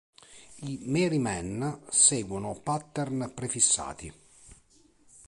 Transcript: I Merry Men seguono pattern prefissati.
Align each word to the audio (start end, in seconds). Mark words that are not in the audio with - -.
I 0.61 0.79
Merry 0.81 1.19
Men 1.19 1.81
seguono 1.91 2.59
pattern 2.59 3.31
prefissati. 3.35 4.11